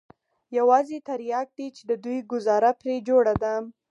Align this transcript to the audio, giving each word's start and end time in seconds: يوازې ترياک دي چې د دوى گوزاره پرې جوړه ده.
يوازې 0.57 0.97
ترياک 1.09 1.47
دي 1.57 1.67
چې 1.75 1.83
د 1.89 1.91
دوى 2.03 2.19
گوزاره 2.31 2.71
پرې 2.81 2.95
جوړه 3.07 3.33
ده. 3.43 3.53